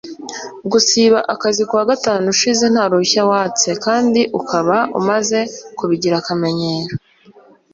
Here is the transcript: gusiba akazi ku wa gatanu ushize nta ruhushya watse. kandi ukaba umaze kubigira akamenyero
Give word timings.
gusiba 0.71 1.19
akazi 1.33 1.61
ku 1.67 1.73
wa 1.79 1.85
gatanu 1.91 2.23
ushize 2.33 2.65
nta 2.73 2.83
ruhushya 2.89 3.21
watse. 3.31 3.69
kandi 3.85 4.21
ukaba 4.39 4.77
umaze 4.99 5.39
kubigira 5.77 6.15
akamenyero 6.19 6.93